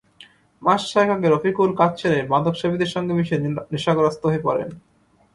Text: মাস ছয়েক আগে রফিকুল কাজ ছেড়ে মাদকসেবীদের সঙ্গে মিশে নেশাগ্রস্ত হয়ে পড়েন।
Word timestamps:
মাস 0.63 0.81
ছয়েক 0.91 1.09
আগে 1.15 1.27
রফিকুল 1.29 1.69
কাজ 1.79 1.91
ছেড়ে 2.01 2.19
মাদকসেবীদের 2.31 2.93
সঙ্গে 2.95 3.13
মিশে 3.17 3.37
নেশাগ্রস্ত 3.73 4.23
হয়ে 4.29 4.45
পড়েন। 4.47 4.69